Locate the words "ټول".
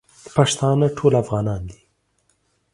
0.97-1.13